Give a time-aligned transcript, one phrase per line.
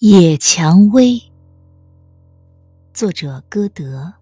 [0.00, 1.22] 野蔷薇，
[2.92, 4.12] 作者歌德。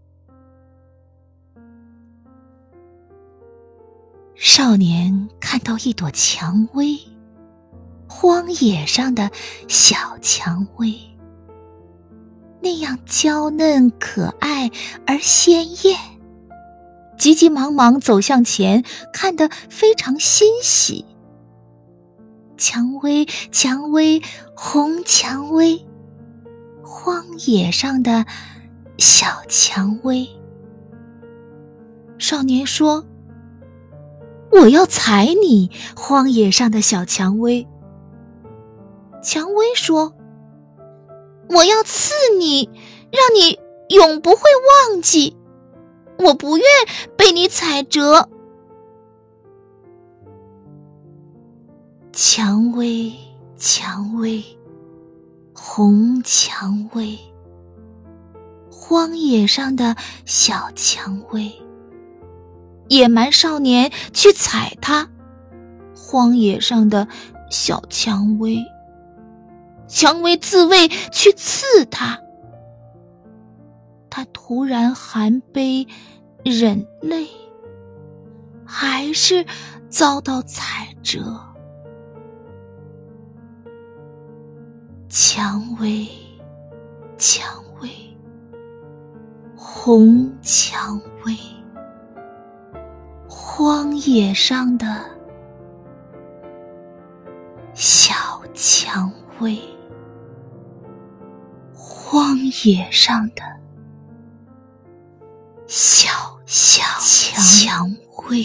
[4.35, 6.99] 少年看到一朵蔷薇，
[8.07, 9.31] 荒野上的
[9.67, 10.95] 小蔷薇，
[12.61, 14.71] 那样娇嫩可爱
[15.07, 15.99] 而鲜艳，
[17.19, 21.07] 急急忙忙走向前，看得非常欣喜。
[22.63, 24.23] 蔷薇，蔷薇，
[24.55, 25.85] 红蔷薇，
[26.85, 28.25] 荒野上的
[28.99, 30.29] 小蔷薇。
[32.19, 33.05] 少年说
[34.53, 37.67] ：“我要采你，荒野上的小蔷薇。”
[39.25, 40.15] 蔷薇说
[41.51, 42.71] ：“我要刺你，
[43.11, 44.43] 让你永不会
[44.89, 45.37] 忘记。
[46.17, 46.67] 我不愿
[47.17, 48.29] 被你踩折。”
[52.15, 53.11] 蔷薇，
[53.57, 54.45] 蔷薇，
[55.55, 57.19] 红蔷薇，
[58.71, 59.97] 荒野上的
[60.27, 61.51] 小蔷薇。
[62.89, 65.09] 野蛮少年去采它，
[65.97, 67.09] 荒野上的
[67.51, 68.63] 小蔷薇。
[69.89, 72.21] 蔷薇自卫去刺它，
[74.11, 75.87] 它突然含悲
[76.45, 77.27] 忍泪，
[78.67, 79.47] 还是
[79.89, 81.41] 遭到踩折。
[85.15, 86.09] 蔷薇，
[87.19, 87.47] 蔷
[87.83, 87.91] 薇，
[89.55, 91.37] 红蔷薇，
[93.29, 94.87] 荒野上的
[97.75, 98.15] 小
[98.55, 99.61] 蔷薇，
[101.75, 103.43] 荒野上的
[105.67, 106.09] 小
[106.47, 106.83] 小
[107.37, 107.95] 蔷
[108.31, 108.43] 薇。